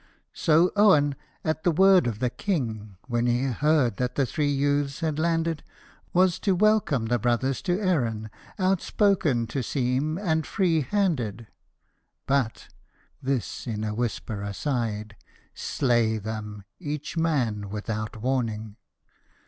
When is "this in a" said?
13.21-13.93